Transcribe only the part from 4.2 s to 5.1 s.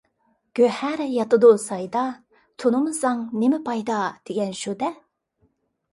دېگەن شۇ-دە.